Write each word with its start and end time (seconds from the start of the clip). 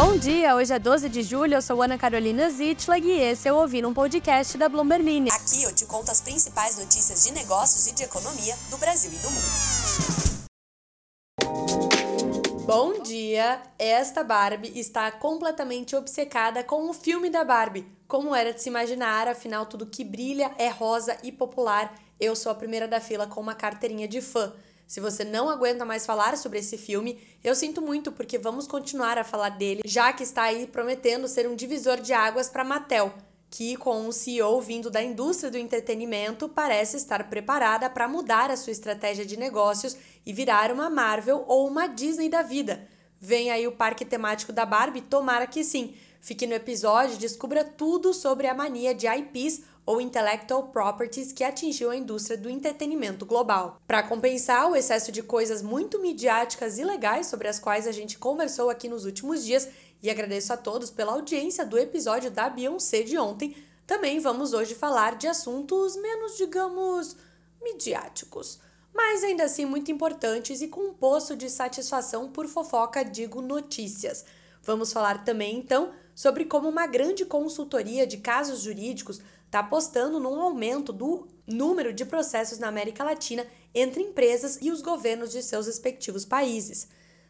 Bom 0.00 0.16
dia, 0.16 0.54
hoje 0.54 0.72
é 0.72 0.78
12 0.78 1.08
de 1.08 1.24
julho, 1.24 1.54
eu 1.54 1.60
sou 1.60 1.82
Ana 1.82 1.98
Carolina 1.98 2.48
Zitlag 2.50 3.04
e 3.04 3.20
esse 3.20 3.48
é 3.48 3.52
o 3.52 3.56
Ouvir 3.56 3.84
um 3.84 3.92
Podcast 3.92 4.56
da 4.56 4.68
Bloomberg 4.68 5.28
Aqui 5.28 5.64
eu 5.64 5.74
te 5.74 5.84
conto 5.86 6.08
as 6.08 6.20
principais 6.20 6.78
notícias 6.78 7.24
de 7.24 7.32
negócios 7.32 7.88
e 7.88 7.94
de 7.96 8.04
economia 8.04 8.54
do 8.70 8.78
Brasil 8.78 9.10
e 9.12 9.16
do 9.16 9.28
mundo. 9.28 10.38
Bom 12.64 13.02
dia! 13.02 13.60
Esta 13.76 14.22
Barbie 14.22 14.78
está 14.78 15.10
completamente 15.10 15.96
obcecada 15.96 16.62
com 16.62 16.88
o 16.88 16.92
filme 16.92 17.28
da 17.28 17.42
Barbie. 17.42 17.84
Como 18.06 18.36
era 18.36 18.52
de 18.52 18.62
se 18.62 18.68
imaginar, 18.68 19.26
afinal 19.26 19.66
tudo 19.66 19.84
que 19.84 20.04
brilha 20.04 20.52
é 20.58 20.68
rosa 20.68 21.18
e 21.24 21.32
popular. 21.32 21.92
Eu 22.20 22.36
sou 22.36 22.52
a 22.52 22.54
primeira 22.54 22.86
da 22.86 23.00
fila 23.00 23.26
com 23.26 23.40
uma 23.40 23.54
carteirinha 23.54 24.06
de 24.06 24.20
fã. 24.20 24.52
Se 24.88 25.00
você 25.00 25.22
não 25.22 25.50
aguenta 25.50 25.84
mais 25.84 26.06
falar 26.06 26.34
sobre 26.38 26.60
esse 26.60 26.78
filme, 26.78 27.20
eu 27.44 27.54
sinto 27.54 27.82
muito 27.82 28.10
porque 28.10 28.38
vamos 28.38 28.66
continuar 28.66 29.18
a 29.18 29.22
falar 29.22 29.50
dele, 29.50 29.82
já 29.84 30.14
que 30.14 30.22
está 30.22 30.44
aí 30.44 30.66
prometendo 30.66 31.28
ser 31.28 31.46
um 31.46 31.54
divisor 31.54 32.00
de 32.00 32.14
águas 32.14 32.48
para 32.48 32.64
Mattel, 32.64 33.12
que 33.50 33.76
com 33.76 34.00
um 34.00 34.10
CEO 34.10 34.58
vindo 34.62 34.88
da 34.88 35.02
indústria 35.02 35.50
do 35.50 35.58
entretenimento 35.58 36.48
parece 36.48 36.96
estar 36.96 37.28
preparada 37.28 37.90
para 37.90 38.08
mudar 38.08 38.50
a 38.50 38.56
sua 38.56 38.70
estratégia 38.70 39.26
de 39.26 39.36
negócios 39.36 39.94
e 40.24 40.32
virar 40.32 40.72
uma 40.72 40.88
Marvel 40.88 41.44
ou 41.46 41.68
uma 41.68 41.86
Disney 41.86 42.30
da 42.30 42.40
vida. 42.40 42.88
Vem 43.20 43.50
aí 43.50 43.66
o 43.66 43.72
parque 43.72 44.06
temático 44.06 44.54
da 44.54 44.64
Barbie, 44.64 45.02
tomara 45.02 45.46
que 45.46 45.64
sim. 45.64 45.96
Fique 46.18 46.46
no 46.46 46.54
episódio 46.54 47.14
e 47.14 47.18
descubra 47.18 47.62
tudo 47.62 48.14
sobre 48.14 48.46
a 48.46 48.54
mania 48.54 48.94
de 48.94 49.06
IPs 49.06 49.64
ou 49.88 50.02
intellectual 50.02 50.64
properties 50.64 51.32
que 51.32 51.42
atingiu 51.42 51.90
a 51.90 51.96
indústria 51.96 52.36
do 52.36 52.50
entretenimento 52.50 53.24
global. 53.24 53.80
Para 53.86 54.02
compensar 54.02 54.70
o 54.70 54.76
excesso 54.76 55.10
de 55.10 55.22
coisas 55.22 55.62
muito 55.62 55.98
midiáticas 55.98 56.76
e 56.76 56.84
legais 56.84 57.26
sobre 57.28 57.48
as 57.48 57.58
quais 57.58 57.86
a 57.86 57.90
gente 57.90 58.18
conversou 58.18 58.68
aqui 58.68 58.86
nos 58.86 59.06
últimos 59.06 59.42
dias, 59.42 59.66
e 60.02 60.10
agradeço 60.10 60.52
a 60.52 60.58
todos 60.58 60.90
pela 60.90 61.12
audiência 61.12 61.64
do 61.64 61.78
episódio 61.78 62.30
da 62.30 62.50
Beyoncé 62.50 63.00
de 63.00 63.16
ontem, 63.16 63.56
também 63.86 64.20
vamos 64.20 64.52
hoje 64.52 64.74
falar 64.74 65.16
de 65.16 65.26
assuntos 65.26 65.96
menos, 65.96 66.36
digamos, 66.36 67.16
midiáticos, 67.62 68.58
mas 68.92 69.24
ainda 69.24 69.44
assim 69.44 69.64
muito 69.64 69.90
importantes 69.90 70.60
e 70.60 70.68
com 70.68 70.82
um 70.82 70.92
poço 70.92 71.34
de 71.34 71.48
satisfação 71.48 72.30
por 72.30 72.46
fofoca, 72.46 73.02
digo 73.02 73.40
notícias. 73.40 74.26
Vamos 74.62 74.92
falar 74.92 75.24
também 75.24 75.56
então 75.56 75.92
sobre 76.14 76.44
como 76.44 76.68
uma 76.68 76.86
grande 76.86 77.24
consultoria 77.24 78.06
de 78.06 78.18
casos 78.18 78.60
jurídicos 78.60 79.18
está 79.48 79.60
apostando 79.60 80.20
num 80.20 80.38
aumento 80.40 80.92
do 80.92 81.26
número 81.46 81.90
de 81.90 82.04
processos 82.04 82.58
na 82.58 82.68
América 82.68 83.02
Latina 83.02 83.46
entre 83.74 84.02
empresas 84.02 84.58
e 84.60 84.70
os 84.70 84.82
governos 84.82 85.32
de 85.32 85.42
seus 85.42 85.66
respectivos 85.66 86.26
países. 86.26 86.86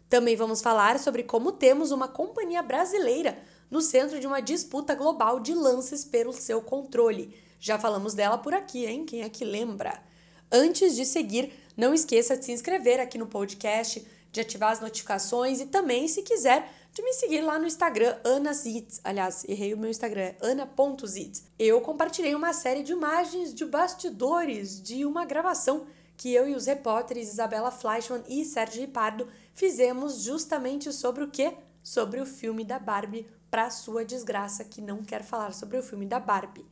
Também 0.09 0.35
vamos 0.35 0.61
falar 0.61 0.99
sobre 0.99 1.23
como 1.23 1.53
temos 1.53 1.93
uma 1.93 2.09
companhia 2.09 2.61
brasileira 2.61 3.39
no 3.71 3.81
centro 3.81 4.19
de 4.19 4.27
uma 4.27 4.41
disputa 4.41 4.97
global 4.97 5.39
de 5.39 5.55
lances 5.55 6.05
pelo 6.05 6.33
seu 6.33 6.61
controle. 6.61 7.37
Já 7.61 7.79
falamos 7.79 8.15
dela 8.15 8.37
por 8.37 8.53
aqui, 8.53 8.85
hein? 8.85 9.05
Quem 9.05 9.23
é 9.23 9.29
que 9.29 9.45
lembra? 9.45 10.03
Antes 10.51 10.97
de 10.97 11.05
seguir, 11.05 11.53
não 11.77 11.95
esqueça 11.95 12.37
de 12.37 12.45
se 12.45 12.51
inscrever 12.51 12.99
aqui 12.99 13.17
no 13.17 13.27
podcast, 13.27 14.05
de 14.31 14.41
ativar 14.41 14.73
as 14.73 14.81
notificações 14.81 15.61
e 15.61 15.67
também, 15.67 16.07
se 16.09 16.23
quiser, 16.23 16.73
de 16.93 17.03
me 17.03 17.13
seguir 17.13 17.41
lá 17.43 17.59
no 17.59 17.67
Instagram, 17.67 18.17
AnaZitz. 18.25 19.01
Aliás, 19.05 19.45
errei 19.49 19.73
o 19.73 19.79
meu 19.79 19.91
Instagram, 19.91 20.23
é 20.23 20.37
ana.zitz. 20.41 21.45
Eu 21.59 21.81
compartilhei 21.81 22.35
uma 22.35 22.53
série 22.53 22.83
de 22.83 22.93
imagens 22.93 23.55
de 23.55 23.65
bastidores 23.65 24.83
de 24.83 25.05
uma 25.05 25.25
gravação 25.25 25.87
que 26.17 26.35
eu 26.35 26.49
e 26.49 26.55
os 26.55 26.67
repórteres 26.67 27.29
Isabela 27.29 27.71
Fleischmann 27.71 28.25
e 28.29 28.45
Sérgio 28.45 28.81
Ripardo 28.81 29.29
fizemos 29.55 30.23
justamente 30.23 30.93
sobre 30.93 31.23
o 31.23 31.31
quê? 31.31 31.57
Sobre 31.83 32.21
o 32.21 32.27
filme 32.27 32.65
da 32.65 32.79
Barbie, 32.79 33.29
para 33.49 33.71
sua 33.71 34.05
desgraça 34.05 34.65
que 34.65 34.81
não 34.81 35.03
quer 35.03 35.23
falar 35.23 35.55
sobre 35.55 35.79
o 35.79 35.83
filme 35.83 36.05
da 36.05 36.19
Barbie. 36.19 36.67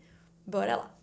Bora 0.45 0.77
lá! 0.77 0.96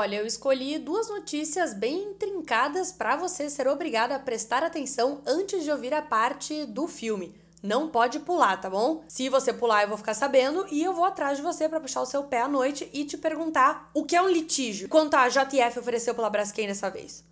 Olha, 0.00 0.16
eu 0.16 0.26
escolhi 0.26 0.78
duas 0.78 1.10
notícias 1.10 1.74
bem 1.74 2.04
intrincadas 2.04 2.90
para 2.90 3.16
você 3.16 3.50
ser 3.50 3.68
obrigado 3.68 4.12
a 4.12 4.18
prestar 4.18 4.62
atenção 4.62 5.20
antes 5.26 5.62
de 5.62 5.70
ouvir 5.70 5.92
a 5.92 6.00
parte 6.00 6.64
do 6.64 6.88
filme. 6.88 7.38
Não 7.62 7.86
pode 7.86 8.18
pular, 8.20 8.56
tá 8.56 8.70
bom? 8.70 9.04
Se 9.06 9.28
você 9.28 9.52
pular, 9.52 9.82
eu 9.82 9.88
vou 9.88 9.98
ficar 9.98 10.14
sabendo 10.14 10.66
e 10.70 10.82
eu 10.82 10.94
vou 10.94 11.04
atrás 11.04 11.36
de 11.36 11.42
você 11.42 11.68
para 11.68 11.80
puxar 11.80 12.00
o 12.00 12.06
seu 12.06 12.22
pé 12.22 12.40
à 12.40 12.48
noite 12.48 12.88
e 12.94 13.04
te 13.04 13.18
perguntar 13.18 13.90
o 13.92 14.02
que 14.02 14.16
é 14.16 14.22
um 14.22 14.30
litígio. 14.30 14.88
Quanto 14.88 15.16
a 15.16 15.28
JF 15.28 15.78
ofereceu 15.78 16.14
pela 16.14 16.30
Braskem 16.30 16.66
dessa 16.66 16.88
vez? 16.88 17.22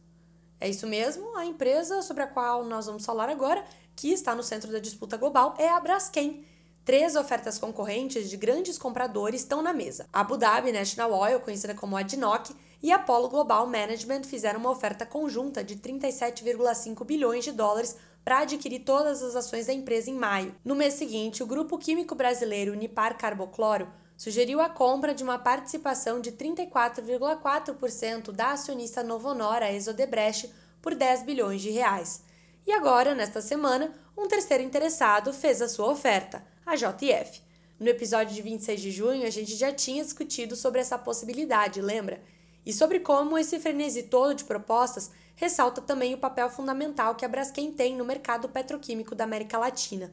É 0.61 0.69
isso 0.69 0.87
mesmo, 0.87 1.39
a 1.39 1.47
empresa 1.47 2.03
sobre 2.03 2.25
a 2.25 2.27
qual 2.27 2.67
nós 2.67 2.85
vamos 2.85 3.07
falar 3.07 3.31
agora, 3.31 3.65
que 3.97 4.13
está 4.13 4.35
no 4.35 4.43
centro 4.43 4.71
da 4.71 4.79
disputa 4.79 5.17
global, 5.17 5.55
é 5.57 5.71
a 5.71 5.81
Braskem. 5.81 6.45
Três 6.89 7.15
ofertas 7.17 7.59
concorrentes 7.59 8.31
de 8.31 8.37
grandes 8.39 8.79
compradores 8.79 9.43
estão 9.43 9.61
na 9.61 9.75
mesa. 9.75 10.07
A 10.11 10.21
Abu 10.21 10.39
Dhabi 10.39 10.73
National 10.73 11.13
Oil, 11.13 11.39
conhecida 11.39 11.75
como 11.75 11.99
ADNOC, 11.99 12.57
e 12.83 12.91
Apollo 12.91 13.29
Global 13.29 13.67
Management 13.67 14.23
fizeram 14.23 14.59
uma 14.59 14.71
oferta 14.71 15.05
conjunta 15.05 15.63
de 15.63 15.77
37,5 15.77 17.05
bilhões 17.05 17.45
de 17.45 17.53
dólares 17.53 17.95
para 18.25 18.39
adquirir 18.39 18.87
todas 18.87 19.23
as 19.23 19.37
ações 19.37 19.67
da 19.67 19.75
empresa 19.75 20.09
em 20.09 20.15
maio. 20.15 20.55
No 20.65 20.75
mês 20.75 20.95
seguinte, 20.95 21.43
o 21.43 21.47
grupo 21.47 21.77
químico 21.77 22.15
brasileiro 22.15 22.73
Unipar 22.73 23.19
Carbocloro 23.19 23.87
sugeriu 24.17 24.59
a 24.59 24.71
compra 24.71 25.13
de 25.13 25.23
uma 25.23 25.39
participação 25.39 26.23
de 26.23 26.33
34,4% 26.33 28.33
da 28.33 28.53
acionista 28.53 29.03
Novonor, 29.03 29.63
Exodebrecht, 29.63 30.51
por 30.81 30.95
10 30.95 31.25
bilhões 31.25 31.61
de 31.61 31.69
reais. 31.69 32.23
E 32.67 32.73
agora, 32.73 33.15
nesta 33.15 33.43
semana, 33.43 33.93
um 34.17 34.27
terceiro 34.27 34.65
interessado 34.65 35.35
fez 35.35 35.61
a 35.61 35.69
sua 35.69 35.91
oferta 35.91 36.43
a 36.69 36.77
JF. 36.77 37.41
No 37.81 37.89
episódio 37.89 38.35
de 38.35 38.43
26 38.43 38.81
de 38.81 38.91
junho, 38.91 39.27
a 39.27 39.31
gente 39.31 39.55
já 39.57 39.73
tinha 39.73 40.05
discutido 40.05 40.55
sobre 40.55 40.81
essa 40.81 40.99
possibilidade, 40.99 41.81
lembra? 41.81 42.21
E 42.67 42.73
sobre 42.73 43.01
como 43.01 43.39
esse 43.39 43.59
frenesi 43.59 44.03
todo 44.03 44.35
de 44.35 44.45
propostas 44.45 45.11
ressalta 45.35 45.81
também 45.81 46.13
o 46.13 46.19
papel 46.19 46.51
fundamental 46.51 47.15
que 47.15 47.25
a 47.25 47.29
Braskem 47.29 47.73
tem 47.73 47.97
no 47.97 48.05
mercado 48.05 48.49
petroquímico 48.49 49.15
da 49.15 49.25
América 49.25 49.57
Latina. 49.57 50.13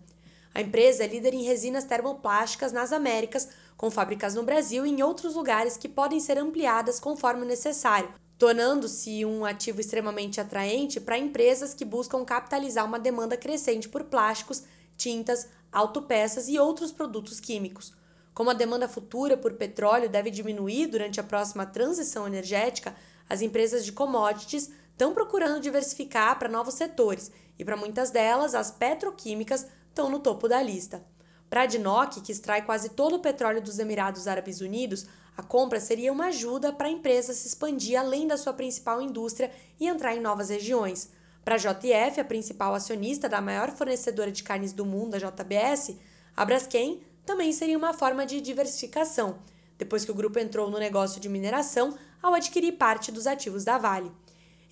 A 0.54 0.62
empresa 0.62 1.04
é 1.04 1.08
líder 1.08 1.34
em 1.34 1.44
resinas 1.44 1.84
termoplásticas 1.84 2.72
nas 2.72 2.94
Américas, 2.94 3.50
com 3.76 3.92
fábricas 3.92 4.36
no 4.36 4.44
Brasil 4.44 4.86
e 4.86 4.90
em 4.90 5.04
outros 5.04 5.36
lugares 5.36 5.76
que 5.76 5.90
podem 5.90 6.22
ser 6.22 6.38
ampliadas 6.38 6.98
conforme 6.98 7.46
necessário, 7.46 8.14
tornando-se 8.38 9.26
um 9.26 9.44
ativo 9.44 9.82
extremamente 9.82 10.40
atraente 10.40 11.02
para 11.02 11.18
empresas 11.18 11.74
que 11.74 11.84
buscam 11.84 12.24
capitalizar 12.24 12.86
uma 12.86 13.00
demanda 13.00 13.36
crescente 13.36 13.90
por 13.90 14.06
plásticos, 14.06 14.64
tintas, 14.96 15.50
autopeças 15.76 16.48
e 16.48 16.58
outros 16.58 16.94
produtos 16.94 17.42
químicos. 17.42 17.94
Como 18.34 18.50
a 18.50 18.54
demanda 18.54 18.88
futura 18.88 19.36
por 19.36 19.54
petróleo 19.56 20.10
deve 20.10 20.32
diminuir 20.32 20.88
durante 20.88 21.20
a 21.20 21.24
próxima 21.24 21.66
transição 21.66 22.26
energética, 22.26 22.96
as 23.30 23.42
empresas 23.42 23.84
de 23.84 23.92
commodities 23.92 24.72
estão 24.92 25.14
procurando 25.14 25.60
diversificar 25.60 26.40
para 26.40 26.48
novos 26.48 26.76
setores 26.76 27.30
e 27.60 27.66
para 27.66 27.76
muitas 27.76 28.10
delas 28.10 28.56
as 28.56 28.72
petroquímicas 28.72 29.68
estão 29.90 30.10
no 30.10 30.20
topo 30.20 30.48
da 30.48 30.62
lista. 30.62 31.06
Para 31.50 31.64
a 31.64 31.66
DNOC, 31.66 32.22
que 32.22 32.32
extrai 32.32 32.66
quase 32.66 32.90
todo 32.90 33.18
o 33.18 33.22
petróleo 33.22 33.62
dos 33.62 33.78
Emirados 33.78 34.28
Árabes 34.28 34.62
Unidos, 34.62 35.06
a 35.36 35.44
compra 35.44 35.82
seria 35.82 36.12
uma 36.12 36.28
ajuda 36.28 36.72
para 36.72 36.88
a 36.88 36.92
empresa 36.92 37.34
se 37.34 37.48
expandir 37.48 38.00
além 38.00 38.26
da 38.28 38.38
sua 38.38 38.54
principal 38.54 39.02
indústria 39.02 39.52
e 39.78 39.88
entrar 39.88 40.16
em 40.16 40.22
novas 40.22 40.50
regiões. 40.50 41.10
Para 41.46 41.56
a 41.56 41.60
JF, 41.60 42.20
a 42.20 42.26
principal 42.26 42.74
acionista 42.74 43.30
da 43.30 43.40
maior 43.40 43.70
fornecedora 43.70 44.32
de 44.32 44.42
carnes 44.42 44.74
do 44.74 44.84
mundo, 44.84 45.14
a 45.14 45.20
JBS, 45.20 45.96
a 46.36 46.44
Braskem 46.44 47.04
também 47.24 47.54
seria 47.54 47.78
uma 47.78 47.94
forma 47.94 48.26
de 48.26 48.42
diversificação, 48.42 49.38
depois 49.78 50.04
que 50.04 50.10
o 50.10 50.16
grupo 50.16 50.40
entrou 50.40 50.72
no 50.72 50.80
negócio 50.80 51.22
de 51.22 51.30
mineração 51.30 51.96
ao 52.20 52.34
adquirir 52.34 52.72
parte 52.72 53.12
dos 53.12 53.28
ativos 53.28 53.64
da 53.64 53.78
Vale. 53.78 54.12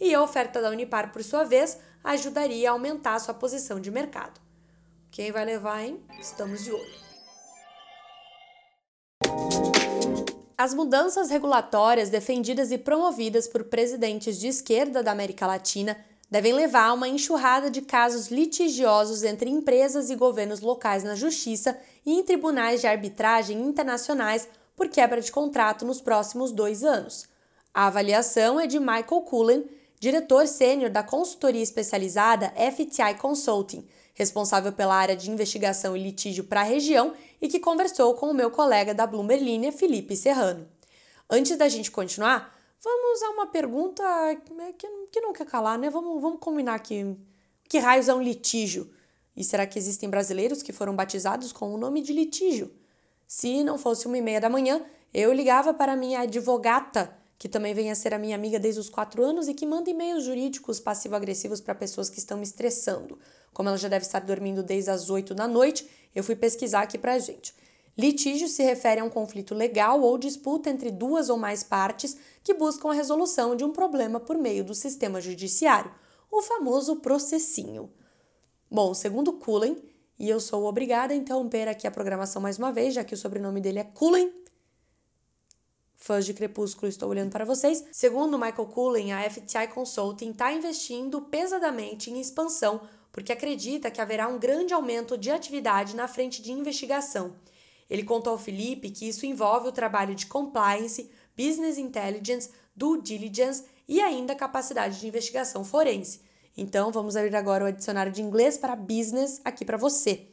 E 0.02 0.16
a 0.16 0.22
oferta 0.24 0.60
da 0.60 0.72
Unipar, 0.72 1.12
por 1.14 1.24
sua 1.24 1.44
vez, 1.44 1.78
ajudaria 2.04 2.70
a 2.70 2.74
aumentar 2.74 3.20
sua 3.20 3.36
posição 3.36 3.80
de 3.80 3.92
mercado. 3.92 4.42
Quem 5.12 5.32
vai 5.32 5.46
levar, 5.46 5.84
hein? 5.84 6.04
Estamos 6.20 6.64
de 6.64 6.72
olho. 6.72 7.04
As 10.58 10.74
mudanças 10.74 11.30
regulatórias 11.30 12.10
defendidas 12.10 12.72
e 12.72 12.80
promovidas 12.80 13.48
por 13.48 13.66
presidentes 13.66 14.40
de 14.40 14.48
esquerda 14.48 15.04
da 15.04 15.12
América 15.12 15.46
Latina 15.46 15.96
devem 16.34 16.52
levar 16.52 16.86
a 16.86 16.94
uma 16.94 17.08
enxurrada 17.08 17.70
de 17.70 17.80
casos 17.80 18.30
litigiosos 18.30 19.22
entre 19.22 19.52
empresas 19.52 20.10
e 20.10 20.16
governos 20.16 20.62
locais 20.62 21.04
na 21.04 21.14
justiça 21.14 21.78
e 22.04 22.12
em 22.12 22.24
tribunais 22.24 22.82
de 22.82 22.88
arbitragem 22.88 23.62
internacionais 23.62 24.50
por 24.76 24.90
quebra 24.90 25.22
de 25.22 25.32
contrato 25.32 25.86
nos 25.86 26.02
próximos 26.02 26.52
dois 26.52 26.84
anos. 26.84 27.28
A 27.72 27.86
avaliação 27.86 28.60
é 28.60 28.66
de 28.66 28.80
Michael 28.80 29.22
Cullen, 29.22 29.64
diretor 30.00 30.48
sênior 30.48 30.90
da 30.90 31.04
consultoria 31.04 31.62
especializada 31.62 32.52
FTI 32.58 33.14
Consulting, 33.20 33.88
responsável 34.16 34.72
pela 34.72 34.96
área 34.96 35.16
de 35.16 35.30
investigação 35.30 35.96
e 35.96 36.02
litígio 36.02 36.46
para 36.46 36.62
a 36.62 36.64
região 36.64 37.14
e 37.40 37.48
que 37.48 37.60
conversou 37.60 38.16
com 38.16 38.32
o 38.32 38.34
meu 38.34 38.50
colega 38.50 38.92
da 38.92 39.06
Bloomberg 39.06 39.44
Linha, 39.44 39.72
Felipe 39.72 40.16
Serrano. 40.16 40.68
Antes 41.30 41.56
da 41.56 41.70
gente 41.70 41.92
continuar, 41.92 42.63
Vamos 42.84 43.24
a 43.24 43.30
uma 43.30 43.48
pergunta 43.48 44.04
que, 44.78 44.88
que 45.10 45.22
não 45.22 45.32
quer 45.32 45.46
calar, 45.46 45.80
né? 45.80 45.90
Vamos, 45.90 46.22
vamos 46.22 46.40
combinar 46.42 46.76
aqui. 46.76 47.16
Que 47.70 47.78
raios 47.78 48.10
é 48.10 48.14
um 48.14 48.22
litígio? 48.22 48.92
E 49.38 49.44
será 49.44 49.66
que 49.66 49.80
existem 49.80 50.10
brasileiros 50.10 50.62
que 50.62 50.74
foram 50.74 50.94
batizados 50.94 51.54
com 51.54 51.74
o 51.74 51.78
nome 51.78 52.02
de 52.02 52.12
litígio? 52.12 52.74
Se 53.26 53.64
não 53.64 53.78
fosse 53.78 54.06
uma 54.06 54.18
e 54.18 54.22
meia 54.22 54.42
da 54.42 54.50
manhã, 54.50 54.86
eu 55.14 55.32
ligava 55.32 55.74
para 55.74 55.96
minha 55.96 56.20
advogata, 56.20 57.16
que 57.40 57.48
também 57.48 57.74
vem 57.74 57.90
a 57.90 57.96
ser 57.96 58.14
a 58.14 58.20
minha 58.20 58.36
amiga 58.36 58.60
desde 58.60 58.82
os 58.82 58.90
quatro 58.90 59.24
anos 59.24 59.48
e 59.48 59.54
que 59.54 59.66
manda 59.66 59.90
e-mails 59.90 60.26
jurídicos 60.26 60.82
passivo-agressivos 60.82 61.62
para 61.62 61.74
pessoas 61.74 62.10
que 62.10 62.20
estão 62.20 62.38
me 62.38 62.44
estressando. 62.44 63.18
Como 63.54 63.70
ela 63.70 63.78
já 63.78 63.88
deve 63.88 64.06
estar 64.06 64.20
dormindo 64.20 64.62
desde 64.62 64.90
as 64.90 65.10
oito 65.10 65.34
da 65.34 65.48
noite, 65.48 65.90
eu 66.14 66.22
fui 66.22 66.36
pesquisar 66.36 66.82
aqui 66.82 66.98
para 66.98 67.14
a 67.14 67.20
gente. 67.20 67.56
Litígio 67.98 68.48
se 68.48 68.64
refere 68.64 69.02
a 69.02 69.04
um 69.04 69.10
conflito 69.10 69.54
legal 69.54 70.02
ou 70.02 70.18
disputa 70.18 70.70
entre 70.70 70.90
duas 70.90 71.30
ou 71.30 71.38
mais 71.38 71.64
partes 71.64 72.18
que 72.44 72.54
buscam 72.54 72.90
a 72.90 72.94
resolução 72.94 73.56
de 73.56 73.64
um 73.64 73.72
problema 73.72 74.20
por 74.20 74.38
meio 74.38 74.64
do 74.64 74.74
sistema 74.74 75.22
judiciário, 75.22 75.94
o 76.32 76.42
famoso 76.42 76.96
processinho. 76.98 77.92
Bom, 78.70 78.94
segundo 78.94 79.34
Cullen, 79.34 79.78
e 80.18 80.28
eu 80.28 80.40
sou 80.40 80.66
obrigada 80.66 81.14
a 81.14 81.18
interromper 81.18 81.68
aqui 81.68 81.86
a 81.86 81.92
programação 81.92 82.42
mais 82.42 82.58
uma 82.58 82.72
vez, 82.72 82.96
já 82.96 83.04
que 83.04 83.14
o 83.14 83.18
sobrenome 83.18 83.62
dele 83.62 83.80
é 83.80 83.84
Cullen. 83.84 84.34
Fãs 85.96 86.26
de 86.26 86.34
Crepúsculo, 86.34 86.88
estou 86.88 87.10
olhando 87.10 87.32
para 87.32 87.46
vocês. 87.46 87.86
Segundo 87.92 88.38
Michael 88.38 88.68
Cullen, 88.68 89.14
a 89.14 89.30
FTI 89.30 89.68
Consulting 89.74 90.32
está 90.32 90.52
investindo 90.52 91.22
pesadamente 91.22 92.10
em 92.10 92.20
expansão 92.20 92.82
porque 93.12 93.32
acredita 93.32 93.92
que 93.92 94.02
haverá 94.02 94.28
um 94.28 94.40
grande 94.40 94.74
aumento 94.74 95.16
de 95.16 95.30
atividade 95.30 95.96
na 95.96 96.08
frente 96.08 96.42
de 96.42 96.52
investigação. 96.52 97.36
Ele 97.94 98.02
contou 98.02 98.34
ao 98.34 98.40
Felipe 98.40 98.90
que 98.90 99.08
isso 99.08 99.24
envolve 99.24 99.68
o 99.68 99.72
trabalho 99.72 100.16
de 100.16 100.26
compliance, 100.26 101.12
business 101.38 101.78
intelligence, 101.78 102.50
due 102.76 103.00
diligence 103.00 103.66
e 103.88 104.02
ainda 104.02 104.34
capacidade 104.34 105.00
de 105.00 105.08
investigação 105.08 105.64
forense. 105.64 106.22
Então, 106.58 106.92
vamos 106.92 107.16
abrir 107.16 107.36
agora 107.36 107.66
o 107.66 107.72
dicionário 107.72 108.12
de 108.12 108.20
inglês 108.20 108.58
para 108.58 108.76
business 108.76 109.40
aqui 109.46 109.64
para 109.64 109.78
você. 109.78 110.26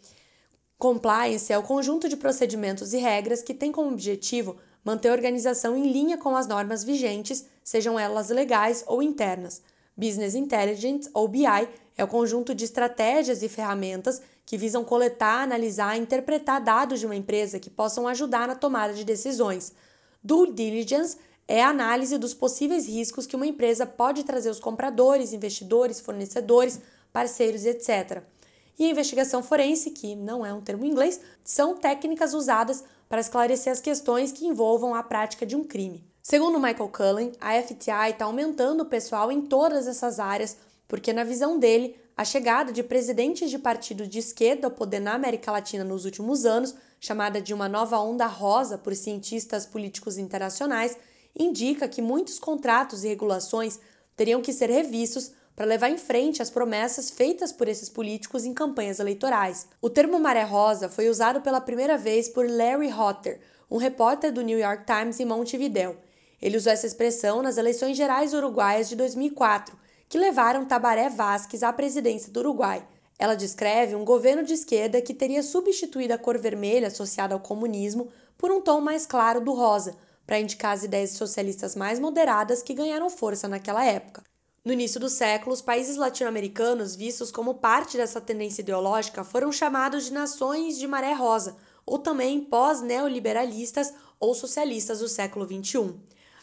Compliance 0.78 1.52
é 1.52 1.58
o 1.58 1.62
conjunto 1.62 2.08
de 2.08 2.16
procedimentos 2.16 2.94
e 2.94 2.96
regras 2.96 3.42
que 3.42 3.52
tem 3.52 3.70
como 3.70 3.92
objetivo 3.92 4.56
manter 4.82 5.10
a 5.10 5.12
organização 5.12 5.76
em 5.76 5.92
linha 5.92 6.16
com 6.16 6.34
as 6.34 6.46
normas 6.46 6.82
vigentes, 6.82 7.44
sejam 7.62 7.98
elas 7.98 8.30
legais 8.30 8.82
ou 8.86 9.02
internas. 9.02 9.60
Business 9.94 10.34
Intelligence, 10.34 11.10
ou 11.12 11.28
BI, 11.28 11.44
é 11.94 12.02
o 12.02 12.08
conjunto 12.08 12.54
de 12.54 12.64
estratégias 12.64 13.42
e 13.42 13.50
ferramentas 13.50 14.22
que 14.50 14.58
visam 14.58 14.82
coletar, 14.82 15.44
analisar 15.44 15.96
e 15.96 16.00
interpretar 16.00 16.60
dados 16.60 16.98
de 16.98 17.06
uma 17.06 17.14
empresa 17.14 17.60
que 17.60 17.70
possam 17.70 18.08
ajudar 18.08 18.48
na 18.48 18.56
tomada 18.56 18.92
de 18.92 19.04
decisões. 19.04 19.72
Due 20.24 20.52
Diligence 20.52 21.16
é 21.46 21.62
a 21.62 21.68
análise 21.68 22.18
dos 22.18 22.34
possíveis 22.34 22.88
riscos 22.88 23.28
que 23.28 23.36
uma 23.36 23.46
empresa 23.46 23.86
pode 23.86 24.24
trazer 24.24 24.48
aos 24.48 24.58
compradores, 24.58 25.32
investidores, 25.32 26.00
fornecedores, 26.00 26.80
parceiros, 27.12 27.64
etc. 27.64 28.24
E 28.76 28.86
a 28.86 28.90
investigação 28.90 29.40
forense, 29.40 29.92
que 29.92 30.16
não 30.16 30.44
é 30.44 30.52
um 30.52 30.60
termo 30.60 30.84
em 30.84 30.90
inglês, 30.90 31.20
são 31.44 31.76
técnicas 31.76 32.34
usadas 32.34 32.82
para 33.08 33.20
esclarecer 33.20 33.72
as 33.72 33.80
questões 33.80 34.32
que 34.32 34.48
envolvam 34.48 34.96
a 34.96 35.02
prática 35.04 35.46
de 35.46 35.54
um 35.54 35.62
crime. 35.62 36.04
Segundo 36.20 36.58
Michael 36.58 36.88
Cullen, 36.88 37.32
a 37.40 37.52
FTI 37.62 38.10
está 38.10 38.24
aumentando 38.24 38.80
o 38.80 38.86
pessoal 38.86 39.30
em 39.30 39.42
todas 39.42 39.86
essas 39.86 40.18
áreas, 40.18 40.56
porque, 40.90 41.12
na 41.12 41.22
visão 41.22 41.56
dele, 41.56 41.96
a 42.16 42.24
chegada 42.24 42.72
de 42.72 42.82
presidentes 42.82 43.48
de 43.48 43.60
partidos 43.60 44.08
de 44.08 44.18
esquerda 44.18 44.66
ao 44.66 44.72
poder 44.72 44.98
na 44.98 45.14
América 45.14 45.52
Latina 45.52 45.84
nos 45.84 46.04
últimos 46.04 46.44
anos, 46.44 46.74
chamada 46.98 47.40
de 47.40 47.54
uma 47.54 47.68
nova 47.68 47.96
onda 48.00 48.26
rosa 48.26 48.76
por 48.76 48.92
cientistas 48.96 49.64
políticos 49.64 50.18
internacionais, 50.18 50.96
indica 51.38 51.86
que 51.86 52.02
muitos 52.02 52.40
contratos 52.40 53.04
e 53.04 53.08
regulações 53.08 53.78
teriam 54.16 54.42
que 54.42 54.52
ser 54.52 54.68
revistos 54.68 55.30
para 55.54 55.64
levar 55.64 55.90
em 55.90 55.96
frente 55.96 56.42
as 56.42 56.50
promessas 56.50 57.08
feitas 57.08 57.52
por 57.52 57.68
esses 57.68 57.88
políticos 57.88 58.44
em 58.44 58.52
campanhas 58.52 58.98
eleitorais. 58.98 59.68
O 59.80 59.88
termo 59.88 60.18
maré 60.18 60.42
rosa 60.42 60.88
foi 60.88 61.08
usado 61.08 61.40
pela 61.40 61.60
primeira 61.60 61.96
vez 61.96 62.28
por 62.28 62.50
Larry 62.50 62.92
Hotter, 62.92 63.38
um 63.70 63.76
repórter 63.76 64.32
do 64.32 64.42
New 64.42 64.58
York 64.58 64.84
Times 64.84 65.20
em 65.20 65.24
Montevideo. 65.24 65.96
Ele 66.42 66.56
usou 66.56 66.72
essa 66.72 66.86
expressão 66.86 67.42
nas 67.42 67.58
eleições 67.58 67.96
gerais 67.96 68.34
uruguaias 68.34 68.88
de 68.88 68.96
2004, 68.96 69.78
que 70.10 70.18
levaram 70.18 70.66
Tabaré 70.66 71.08
Vázquez 71.08 71.62
à 71.62 71.72
presidência 71.72 72.32
do 72.32 72.40
Uruguai. 72.40 72.84
Ela 73.16 73.36
descreve 73.36 73.94
um 73.94 74.04
governo 74.04 74.42
de 74.42 74.52
esquerda 74.52 75.00
que 75.00 75.14
teria 75.14 75.40
substituído 75.40 76.12
a 76.12 76.18
cor 76.18 76.36
vermelha 76.36 76.88
associada 76.88 77.32
ao 77.32 77.38
comunismo 77.38 78.08
por 78.36 78.50
um 78.50 78.60
tom 78.60 78.80
mais 78.80 79.06
claro 79.06 79.40
do 79.40 79.52
rosa, 79.52 79.94
para 80.26 80.40
indicar 80.40 80.72
as 80.72 80.82
ideias 80.82 81.10
socialistas 81.10 81.76
mais 81.76 82.00
moderadas 82.00 82.60
que 82.60 82.74
ganharam 82.74 83.08
força 83.08 83.46
naquela 83.46 83.84
época. 83.84 84.24
No 84.64 84.72
início 84.72 84.98
do 84.98 85.08
século, 85.08 85.54
os 85.54 85.62
países 85.62 85.96
latino-americanos, 85.96 86.96
vistos 86.96 87.30
como 87.30 87.54
parte 87.54 87.96
dessa 87.96 88.20
tendência 88.20 88.62
ideológica, 88.62 89.22
foram 89.22 89.52
chamados 89.52 90.06
de 90.06 90.12
nações 90.12 90.76
de 90.76 90.88
maré 90.88 91.12
rosa, 91.12 91.56
ou 91.86 92.00
também 92.00 92.40
pós-neoliberalistas 92.40 93.94
ou 94.18 94.34
socialistas 94.34 94.98
do 94.98 95.08
século 95.08 95.46
XXI. 95.46 95.94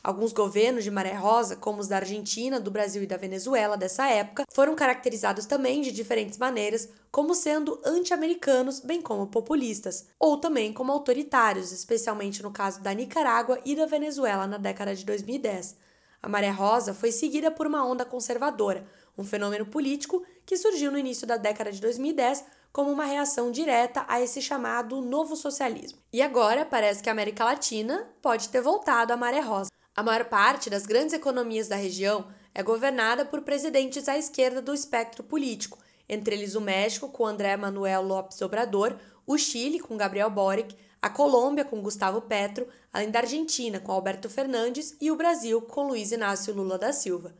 Alguns 0.03 0.31
governos 0.31 0.83
de 0.83 0.91
maré 0.91 1.13
rosa, 1.13 1.55
como 1.55 1.81
os 1.81 1.88
da 1.88 1.97
Argentina, 1.97 2.59
do 2.59 2.71
Brasil 2.71 3.03
e 3.03 3.07
da 3.07 3.17
Venezuela 3.17 3.75
dessa 3.75 4.07
época, 4.07 4.45
foram 4.53 4.75
caracterizados 4.75 5.45
também 5.45 5.81
de 5.81 5.91
diferentes 5.91 6.38
maneiras 6.38 6.89
como 7.11 7.33
sendo 7.33 7.79
anti-americanos, 7.83 8.79
bem 8.79 9.01
como 9.01 9.27
populistas, 9.27 10.07
ou 10.19 10.38
também 10.38 10.71
como 10.71 10.91
autoritários, 10.91 11.71
especialmente 11.71 12.44
no 12.44 12.51
caso 12.51 12.81
da 12.81 12.94
Nicarágua 12.94 13.59
e 13.65 13.75
da 13.75 13.85
Venezuela 13.85 14.47
na 14.47 14.57
década 14.57 14.95
de 14.95 15.03
2010. 15.05 15.75
A 16.21 16.29
maré 16.29 16.49
rosa 16.49 16.94
foi 16.94 17.11
seguida 17.11 17.51
por 17.51 17.67
uma 17.67 17.85
onda 17.85 18.05
conservadora, 18.05 18.85
um 19.17 19.23
fenômeno 19.23 19.65
político 19.65 20.23
que 20.45 20.57
surgiu 20.57 20.91
no 20.91 20.97
início 20.97 21.25
da 21.25 21.38
década 21.38 21.71
de 21.71 21.81
2010 21.81 22.45
como 22.71 22.91
uma 22.91 23.05
reação 23.05 23.51
direta 23.51 24.05
a 24.07 24.21
esse 24.21 24.41
chamado 24.41 25.01
novo 25.01 25.35
socialismo. 25.35 25.97
E 26.13 26.21
agora 26.21 26.65
parece 26.65 27.01
que 27.01 27.09
a 27.09 27.11
América 27.11 27.44
Latina 27.44 28.07
pode 28.21 28.49
ter 28.49 28.61
voltado 28.61 29.11
à 29.11 29.17
maré 29.17 29.39
rosa. 29.39 29.69
A 29.97 30.03
maior 30.03 30.25
parte 30.25 30.69
das 30.69 30.85
grandes 30.85 31.11
economias 31.11 31.67
da 31.67 31.75
região 31.75 32.27
é 32.53 32.61
governada 32.61 33.25
por 33.25 33.41
presidentes 33.41 34.07
à 34.07 34.15
esquerda 34.15 34.61
do 34.61 34.71
espectro 34.71 35.23
político, 35.23 35.79
entre 36.07 36.35
eles 36.35 36.53
o 36.53 36.61
México 36.61 37.09
com 37.09 37.25
André 37.25 37.57
Manuel 37.57 38.03
López 38.03 38.39
Obrador, 38.44 38.95
o 39.25 39.39
Chile 39.39 39.79
com 39.79 39.97
Gabriel 39.97 40.29
Boric, 40.29 40.77
a 41.01 41.09
Colômbia 41.09 41.65
com 41.65 41.81
Gustavo 41.81 42.21
Petro, 42.21 42.67
além 42.94 43.09
da 43.09 43.21
Argentina 43.21 43.79
com 43.79 43.91
Alberto 43.91 44.29
Fernandes 44.29 44.95
e 45.01 45.09
o 45.09 45.15
Brasil 45.15 45.63
com 45.63 45.88
Luiz 45.88 46.11
Inácio 46.11 46.53
Lula 46.53 46.77
da 46.77 46.94
Silva. 46.94 47.35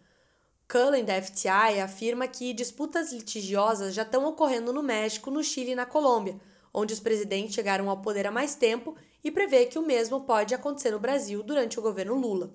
Cullen, 0.68 1.06
da 1.06 1.22
FTI, 1.22 1.80
afirma 1.80 2.28
que 2.28 2.54
disputas 2.54 3.14
litigiosas 3.14 3.94
já 3.94 4.02
estão 4.02 4.26
ocorrendo 4.26 4.74
no 4.74 4.82
México, 4.82 5.30
no 5.30 5.44
Chile 5.44 5.74
e 5.74 5.76
na 5.76 5.86
Colômbia, 5.86 6.40
onde 6.78 6.94
os 6.94 7.00
presidentes 7.00 7.56
chegaram 7.56 7.90
ao 7.90 7.98
poder 7.98 8.28
há 8.28 8.32
mais 8.32 8.54
tempo 8.54 8.96
e 9.24 9.32
prevê 9.32 9.66
que 9.66 9.80
o 9.80 9.86
mesmo 9.86 10.22
pode 10.22 10.54
acontecer 10.54 10.92
no 10.92 11.00
Brasil 11.00 11.42
durante 11.42 11.80
o 11.80 11.82
governo 11.82 12.14
Lula. 12.14 12.54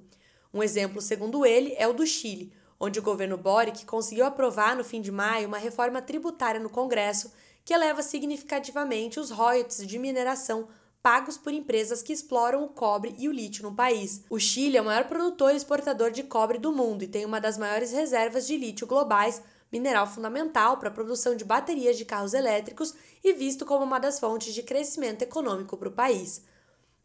Um 0.54 0.62
exemplo, 0.62 1.02
segundo 1.02 1.44
ele, 1.44 1.74
é 1.76 1.88
o 1.88 1.92
do 1.92 2.06
Chile, 2.06 2.52
onde 2.78 3.00
o 3.00 3.02
governo 3.02 3.36
Boric 3.36 3.84
conseguiu 3.84 4.24
aprovar 4.24 4.76
no 4.76 4.84
fim 4.84 5.00
de 5.00 5.10
maio 5.10 5.48
uma 5.48 5.58
reforma 5.58 6.00
tributária 6.00 6.60
no 6.60 6.70
Congresso 6.70 7.32
que 7.64 7.74
eleva 7.74 8.00
significativamente 8.00 9.18
os 9.18 9.32
royalties 9.32 9.84
de 9.84 9.98
mineração 9.98 10.68
pagos 11.02 11.36
por 11.36 11.52
empresas 11.52 12.00
que 12.00 12.12
exploram 12.12 12.62
o 12.62 12.68
cobre 12.68 13.16
e 13.18 13.28
o 13.28 13.32
lítio 13.32 13.64
no 13.64 13.74
país. 13.74 14.22
O 14.30 14.38
Chile 14.38 14.76
é 14.76 14.82
o 14.82 14.84
maior 14.84 15.08
produtor 15.08 15.52
e 15.52 15.56
exportador 15.56 16.12
de 16.12 16.22
cobre 16.22 16.58
do 16.58 16.70
mundo 16.70 17.02
e 17.02 17.08
tem 17.08 17.24
uma 17.24 17.40
das 17.40 17.58
maiores 17.58 17.90
reservas 17.90 18.46
de 18.46 18.56
lítio 18.56 18.86
globais, 18.86 19.42
mineral 19.72 20.06
fundamental 20.06 20.76
para 20.76 20.90
a 20.90 20.92
produção 20.92 21.34
de 21.34 21.44
baterias 21.44 21.96
de 21.96 22.04
carros 22.04 22.34
elétricos 22.34 22.94
e 23.24 23.32
visto 23.32 23.64
como 23.64 23.84
uma 23.84 23.98
das 23.98 24.20
fontes 24.20 24.52
de 24.52 24.62
crescimento 24.62 25.22
econômico 25.22 25.76
para 25.76 25.88
o 25.88 25.92
país. 25.92 26.42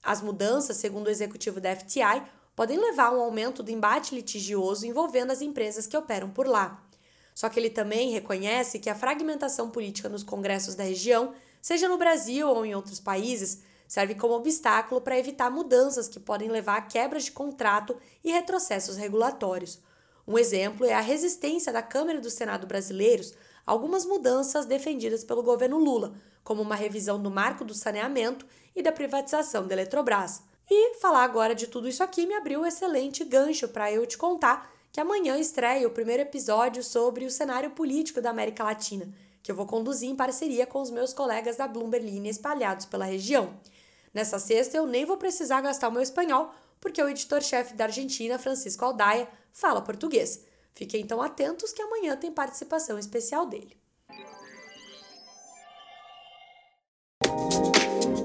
As 0.03 0.21
mudanças, 0.21 0.77
segundo 0.77 1.07
o 1.07 1.09
executivo 1.09 1.61
da 1.61 1.75
FTI, 1.75 2.23
podem 2.55 2.79
levar 2.79 3.07
a 3.07 3.11
um 3.11 3.21
aumento 3.21 3.63
do 3.63 3.71
embate 3.71 4.13
litigioso 4.13 4.85
envolvendo 4.85 5.31
as 5.31 5.41
empresas 5.41 5.87
que 5.87 5.95
operam 5.95 6.29
por 6.29 6.47
lá. 6.47 6.83
Só 7.33 7.49
que 7.49 7.59
ele 7.59 7.69
também 7.69 8.11
reconhece 8.11 8.79
que 8.79 8.89
a 8.89 8.95
fragmentação 8.95 9.69
política 9.69 10.09
nos 10.09 10.23
congressos 10.23 10.73
da 10.73 10.83
região, 10.83 11.33
seja 11.61 11.87
no 11.87 11.97
Brasil 11.97 12.49
ou 12.49 12.65
em 12.65 12.73
outros 12.73 12.99
países, 12.99 13.61
serve 13.87 14.15
como 14.15 14.33
obstáculo 14.33 14.99
para 14.99 15.17
evitar 15.19 15.49
mudanças 15.49 16.07
que 16.07 16.19
podem 16.19 16.49
levar 16.49 16.77
a 16.77 16.81
quebras 16.81 17.25
de 17.25 17.31
contrato 17.31 17.95
e 18.23 18.31
retrocessos 18.31 18.97
regulatórios. 18.97 19.79
Um 20.27 20.37
exemplo 20.37 20.85
é 20.85 20.93
a 20.93 20.99
resistência 20.99 21.71
da 21.71 21.81
Câmara 21.81 22.19
do 22.19 22.29
Senado 22.29 22.67
brasileiros 22.67 23.33
a 23.65 23.71
algumas 23.71 24.05
mudanças 24.05 24.65
defendidas 24.65 25.23
pelo 25.23 25.41
governo 25.41 25.77
Lula, 25.77 26.15
como 26.43 26.61
uma 26.61 26.75
revisão 26.75 27.21
do 27.21 27.31
marco 27.31 27.63
do 27.63 27.73
saneamento 27.73 28.45
e 28.75 28.81
da 28.81 28.91
privatização 28.91 29.65
da 29.65 29.73
Eletrobras. 29.73 30.41
E 30.69 30.95
falar 30.95 31.23
agora 31.23 31.55
de 31.55 31.67
tudo 31.67 31.87
isso 31.87 32.03
aqui 32.03 32.25
me 32.25 32.33
abriu 32.33 32.59
um 32.59 32.65
excelente 32.65 33.23
gancho 33.23 33.69
para 33.69 33.89
eu 33.89 34.05
te 34.05 34.17
contar 34.17 34.69
que 34.91 34.99
amanhã 34.99 35.37
estreia 35.37 35.87
o 35.87 35.91
primeiro 35.91 36.23
episódio 36.23 36.83
sobre 36.83 37.23
o 37.23 37.31
cenário 37.31 37.71
político 37.71 38.21
da 38.21 38.31
América 38.31 38.65
Latina, 38.65 39.07
que 39.41 39.49
eu 39.49 39.55
vou 39.55 39.65
conduzir 39.65 40.09
em 40.09 40.15
parceria 40.15 40.67
com 40.67 40.81
os 40.81 40.91
meus 40.91 41.13
colegas 41.13 41.55
da 41.55 41.67
Bloomberg 41.67 42.27
espalhados 42.27 42.85
pela 42.85 43.05
região. 43.05 43.53
Nessa 44.13 44.39
sexta 44.39 44.75
eu 44.75 44.85
nem 44.85 45.05
vou 45.05 45.15
precisar 45.15 45.61
gastar 45.61 45.87
o 45.87 45.91
meu 45.91 46.01
espanhol, 46.01 46.51
porque 46.81 47.01
o 47.01 47.07
editor-chefe 47.07 47.73
da 47.73 47.85
Argentina, 47.85 48.37
Francisco 48.37 48.83
Aldaia, 48.83 49.27
fala 49.57 49.81
português. 49.81 50.45
Fiquem 50.75 51.01
então 51.01 51.19
atentos 51.19 51.73
que 51.73 51.81
amanhã 51.81 52.15
tem 52.15 52.31
participação 52.31 52.99
especial 52.99 53.45
dele. 53.47 53.75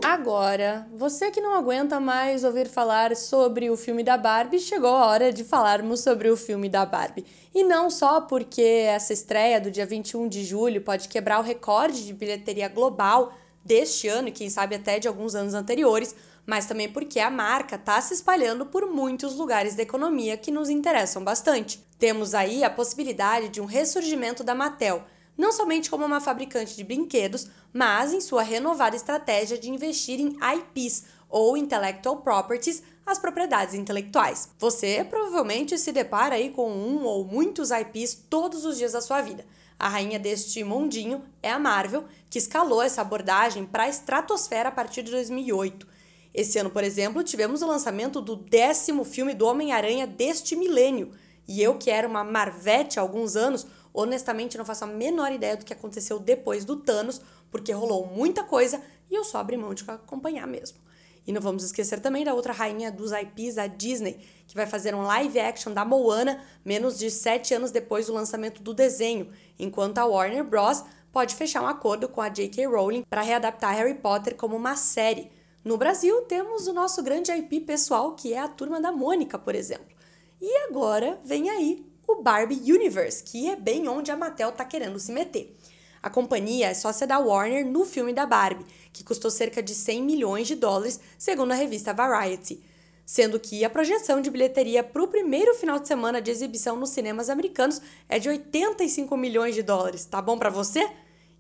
Agora, 0.04 0.86
você 0.92 1.30
que 1.30 1.40
não 1.40 1.54
aguenta 1.54 1.98
mais 1.98 2.44
ouvir 2.44 2.68
falar 2.68 3.16
sobre 3.16 3.70
o 3.70 3.76
filme 3.78 4.04
da 4.04 4.18
Barbie, 4.18 4.60
chegou 4.60 4.90
a 4.90 5.06
hora 5.06 5.32
de 5.32 5.42
falarmos 5.42 6.00
sobre 6.00 6.28
o 6.28 6.36
filme 6.36 6.68
da 6.68 6.84
Barbie. 6.84 7.24
E 7.54 7.64
não 7.64 7.88
só 7.88 8.20
porque 8.20 8.84
essa 8.86 9.14
estreia 9.14 9.58
do 9.58 9.70
dia 9.70 9.86
21 9.86 10.28
de 10.28 10.44
julho 10.44 10.82
pode 10.82 11.08
quebrar 11.08 11.40
o 11.40 11.42
recorde 11.42 12.04
de 12.04 12.12
bilheteria 12.12 12.68
global 12.68 13.32
deste 13.64 14.06
ano 14.06 14.28
e 14.28 14.32
quem 14.32 14.50
sabe 14.50 14.74
até 14.74 14.98
de 14.98 15.08
alguns 15.08 15.34
anos 15.34 15.54
anteriores, 15.54 16.14
mas 16.46 16.66
também 16.66 16.88
porque 16.88 17.20
a 17.20 17.30
marca 17.30 17.76
está 17.76 18.00
se 18.00 18.14
espalhando 18.14 18.66
por 18.66 18.86
muitos 18.86 19.34
lugares 19.36 19.74
da 19.74 19.82
economia 19.82 20.36
que 20.36 20.50
nos 20.50 20.68
interessam 20.68 21.22
bastante. 21.22 21.84
Temos 21.98 22.34
aí 22.34 22.64
a 22.64 22.70
possibilidade 22.70 23.48
de 23.48 23.60
um 23.60 23.64
ressurgimento 23.64 24.42
da 24.42 24.54
Mattel 24.54 25.04
não 25.36 25.52
somente 25.52 25.90
como 25.90 26.04
uma 26.04 26.20
fabricante 26.20 26.76
de 26.76 26.84
brinquedos, 26.84 27.48
mas 27.72 28.12
em 28.12 28.20
sua 28.20 28.42
renovada 28.42 28.96
estratégia 28.96 29.58
de 29.58 29.70
investir 29.70 30.20
em 30.20 30.36
IPs 30.56 31.04
ou 31.28 31.56
Intellectual 31.56 32.18
Properties, 32.18 32.82
as 33.04 33.18
propriedades 33.18 33.74
intelectuais. 33.74 34.50
Você 34.58 35.04
provavelmente 35.08 35.76
se 35.78 35.90
depara 35.90 36.34
aí 36.34 36.50
com 36.50 36.70
um 36.70 37.04
ou 37.04 37.24
muitos 37.24 37.70
IPs 37.70 38.26
todos 38.28 38.64
os 38.64 38.76
dias 38.76 38.92
da 38.92 39.00
sua 39.00 39.22
vida. 39.22 39.44
A 39.78 39.88
rainha 39.88 40.18
deste 40.18 40.62
mundinho 40.62 41.24
é 41.42 41.50
a 41.50 41.58
Marvel, 41.58 42.04
que 42.30 42.38
escalou 42.38 42.82
essa 42.82 43.00
abordagem 43.00 43.64
para 43.64 43.84
a 43.84 43.88
estratosfera 43.88 44.68
a 44.68 44.72
partir 44.72 45.02
de 45.02 45.10
2008. 45.10 45.91
Esse 46.34 46.58
ano, 46.58 46.70
por 46.70 46.82
exemplo, 46.82 47.22
tivemos 47.22 47.62
o 47.62 47.66
lançamento 47.66 48.20
do 48.20 48.36
décimo 48.36 49.04
filme 49.04 49.34
do 49.34 49.46
Homem-Aranha 49.46 50.06
deste 50.06 50.56
milênio. 50.56 51.10
E 51.46 51.62
eu, 51.62 51.76
que 51.76 51.90
era 51.90 52.08
uma 52.08 52.24
Marvete 52.24 52.98
há 52.98 53.02
alguns 53.02 53.36
anos, 53.36 53.66
Honestamente, 53.94 54.56
não 54.56 54.64
faço 54.64 54.84
a 54.84 54.86
menor 54.86 55.32
ideia 55.32 55.56
do 55.56 55.64
que 55.64 55.72
aconteceu 55.72 56.18
depois 56.18 56.64
do 56.64 56.76
Thanos, 56.76 57.20
porque 57.50 57.72
rolou 57.72 58.06
muita 58.06 58.42
coisa 58.42 58.80
e 59.10 59.14
eu 59.14 59.24
só 59.24 59.38
abri 59.38 59.56
mão 59.56 59.74
de 59.74 59.84
acompanhar 59.86 60.46
mesmo. 60.46 60.78
E 61.26 61.32
não 61.32 61.40
vamos 61.40 61.62
esquecer 61.62 62.00
também 62.00 62.24
da 62.24 62.34
outra 62.34 62.52
rainha 62.52 62.90
dos 62.90 63.12
IPs, 63.12 63.58
a 63.58 63.66
Disney, 63.66 64.18
que 64.48 64.56
vai 64.56 64.66
fazer 64.66 64.94
um 64.94 65.02
live 65.02 65.38
action 65.38 65.72
da 65.72 65.84
Moana 65.84 66.42
menos 66.64 66.98
de 66.98 67.10
sete 67.10 67.54
anos 67.54 67.70
depois 67.70 68.06
do 68.06 68.14
lançamento 68.14 68.62
do 68.62 68.74
desenho, 68.74 69.30
enquanto 69.58 69.98
a 69.98 70.06
Warner 70.06 70.42
Bros. 70.42 70.82
pode 71.12 71.36
fechar 71.36 71.62
um 71.62 71.68
acordo 71.68 72.08
com 72.08 72.20
a 72.20 72.28
J.K. 72.28 72.66
Rowling 72.66 73.04
para 73.08 73.22
readaptar 73.22 73.76
Harry 73.76 73.94
Potter 73.94 74.34
como 74.34 74.56
uma 74.56 74.74
série. 74.74 75.30
No 75.64 75.76
Brasil, 75.76 76.22
temos 76.22 76.66
o 76.66 76.72
nosso 76.72 77.02
grande 77.04 77.30
IP 77.30 77.60
pessoal, 77.60 78.16
que 78.16 78.34
é 78.34 78.38
a 78.38 78.48
Turma 78.48 78.80
da 78.80 78.90
Mônica, 78.90 79.38
por 79.38 79.54
exemplo. 79.54 79.86
E 80.40 80.56
agora 80.68 81.20
vem 81.24 81.48
aí 81.48 81.86
o 82.06 82.20
Barbie 82.20 82.72
Universe, 82.72 83.22
que 83.22 83.48
é 83.48 83.54
bem 83.54 83.86
onde 83.86 84.10
a 84.10 84.16
Mattel 84.16 84.48
está 84.48 84.64
querendo 84.64 84.98
se 84.98 85.12
meter. 85.12 85.56
A 86.02 86.10
companhia 86.10 86.66
é 86.66 86.74
sócia 86.74 87.06
da 87.06 87.20
Warner 87.20 87.64
no 87.64 87.84
filme 87.84 88.12
da 88.12 88.26
Barbie, 88.26 88.66
que 88.92 89.04
custou 89.04 89.30
cerca 89.30 89.62
de 89.62 89.72
100 89.72 90.02
milhões 90.02 90.48
de 90.48 90.56
dólares, 90.56 90.98
segundo 91.16 91.52
a 91.52 91.54
revista 91.54 91.94
Variety, 91.94 92.60
sendo 93.06 93.38
que 93.38 93.64
a 93.64 93.70
projeção 93.70 94.20
de 94.20 94.30
bilheteria 94.30 94.82
para 94.82 95.00
o 95.00 95.06
primeiro 95.06 95.54
final 95.54 95.78
de 95.78 95.86
semana 95.86 96.20
de 96.20 96.32
exibição 96.32 96.74
nos 96.74 96.90
cinemas 96.90 97.30
americanos 97.30 97.80
é 98.08 98.18
de 98.18 98.28
85 98.28 99.16
milhões 99.16 99.54
de 99.54 99.62
dólares. 99.62 100.04
Tá 100.04 100.20
bom 100.20 100.36
para 100.36 100.50
você? 100.50 100.90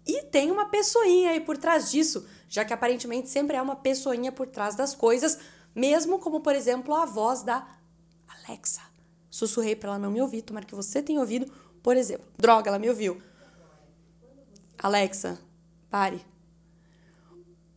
E 0.06 0.22
tem 0.22 0.52
uma 0.52 0.66
pessoinha 0.66 1.30
aí 1.30 1.40
por 1.40 1.56
trás 1.56 1.90
disso, 1.90 2.24
já 2.52 2.66
que 2.66 2.72
aparentemente 2.74 3.30
sempre 3.30 3.56
é 3.56 3.62
uma 3.62 3.74
pessoinha 3.74 4.30
por 4.30 4.46
trás 4.46 4.74
das 4.74 4.94
coisas, 4.94 5.38
mesmo 5.74 6.18
como, 6.18 6.40
por 6.40 6.54
exemplo, 6.54 6.94
a 6.94 7.06
voz 7.06 7.42
da 7.42 7.66
Alexa. 8.28 8.82
Sussurrei 9.30 9.74
para 9.74 9.88
ela 9.88 9.98
não 9.98 10.10
me 10.10 10.20
ouvir, 10.20 10.42
tomara 10.42 10.66
que 10.66 10.74
você 10.74 11.02
tenha 11.02 11.18
ouvido. 11.18 11.50
Por 11.82 11.96
exemplo, 11.96 12.26
droga, 12.36 12.68
ela 12.68 12.78
me 12.78 12.90
ouviu. 12.90 13.22
Alexa, 14.78 15.40
pare. 15.90 16.22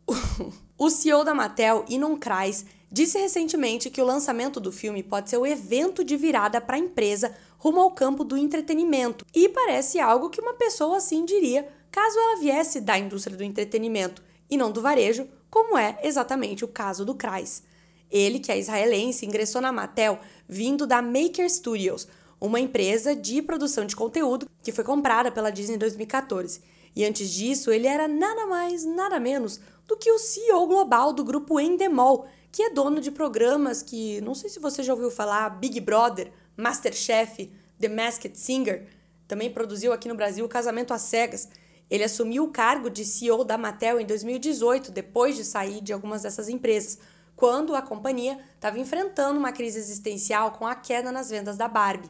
O 0.78 0.90
CEO 0.90 1.24
da 1.24 1.34
Mattel, 1.34 1.86
Inon 1.88 2.18
Kreis, 2.18 2.66
disse 2.92 3.18
recentemente 3.18 3.90
que 3.90 4.02
o 4.02 4.06
lançamento 4.06 4.60
do 4.60 4.74
filme 4.74 5.02
pode 5.02 5.30
ser 5.30 5.38
o 5.38 5.48
evento 5.48 6.04
de 6.04 6.18
virada 6.18 6.60
para 6.60 6.76
a 6.76 6.80
empresa 6.80 7.34
rumo 7.58 7.80
ao 7.80 7.92
campo 7.92 8.26
do 8.26 8.36
entretenimento. 8.36 9.26
E 9.34 9.48
parece 9.48 10.02
algo 10.02 10.30
que 10.30 10.42
uma 10.42 10.56
pessoa 10.56 10.98
assim 10.98 11.24
diria 11.24 11.66
caso 11.90 12.20
ela 12.20 12.42
viesse 12.42 12.82
da 12.82 13.00
indústria 13.00 13.38
do 13.38 13.44
entretenimento 13.46 14.22
e 14.50 14.58
não 14.58 14.72
do 14.72 14.82
varejo, 14.82 15.28
como 15.50 15.78
é 15.78 16.00
exatamente 16.04 16.64
o 16.64 16.68
caso 16.68 17.06
do 17.06 17.16
Kreis. 17.16 17.64
Ele, 18.12 18.40
que 18.40 18.52
é 18.52 18.60
israelense, 18.60 19.26
ingressou 19.26 19.62
na 19.62 19.72
Mattel 19.72 20.20
vindo 20.48 20.86
da 20.86 21.02
Maker 21.02 21.50
Studios, 21.50 22.08
uma 22.40 22.60
empresa 22.60 23.16
de 23.16 23.42
produção 23.42 23.86
de 23.86 23.96
conteúdo 23.96 24.48
que 24.62 24.72
foi 24.72 24.84
comprada 24.84 25.32
pela 25.32 25.50
Disney 25.50 25.76
em 25.76 25.80
2014. 25.80 26.62
E 26.96 27.04
antes 27.04 27.30
disso, 27.30 27.72
ele 27.72 27.88
era 27.88 28.08
nada 28.08 28.46
mais, 28.46 28.86
nada 28.86 29.20
menos 29.20 29.60
do 29.88 29.98
que 29.98 30.12
o 30.12 30.20
CEO 30.20 30.66
global 30.68 31.12
do 31.14 31.24
grupo 31.24 31.60
Endemol, 31.60 32.28
que 32.52 32.64
é 32.64 32.70
dono 32.70 33.02
de 33.02 33.12
programas 33.12 33.82
que, 33.82 34.22
não 34.22 34.34
sei 34.34 34.50
se 34.50 34.60
você 34.60 34.82
já 34.82 34.94
ouviu 34.94 35.12
falar, 35.12 35.50
Big 35.50 35.80
Brother, 35.82 36.32
Masterchef, 36.56 37.52
The 37.80 37.90
Masked 37.90 38.38
Singer, 38.38 38.88
também 39.28 39.52
produziu 39.52 39.92
aqui 39.92 40.08
no 40.08 40.16
Brasil 40.16 40.46
o 40.46 40.50
Casamento 40.50 40.94
às 40.94 41.02
Cegas. 41.02 41.50
Ele 41.90 42.04
assumiu 42.04 42.46
o 42.46 42.52
cargo 42.52 42.90
de 42.90 43.06
CEO 43.06 43.44
da 43.44 43.58
Mattel 43.58 44.00
em 44.00 44.06
2018, 44.06 44.92
depois 44.92 45.36
de 45.36 45.44
sair 45.44 45.82
de 45.82 45.94
algumas 45.94 46.24
dessas 46.24 46.50
empresas, 46.50 46.98
quando 47.36 47.76
a 47.76 47.82
companhia 47.82 48.40
estava 48.56 48.80
enfrentando 48.80 49.40
uma 49.40 49.52
crise 49.52 49.78
existencial 49.78 50.52
com 50.52 50.66
a 50.66 50.74
queda 50.74 51.12
nas 51.12 51.30
vendas 51.30 51.58
da 51.58 51.68
Barbie. 51.68 52.10